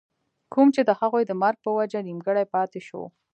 کوم 0.53 0.67
چې 0.75 0.81
َد 0.87 0.89
هغوي 0.99 1.23
د 1.27 1.31
مرګ 1.41 1.57
پۀ 1.63 1.69
وجه 1.77 1.99
نيمګري 2.07 2.45
پاتې 2.53 2.79
شو 2.87 3.01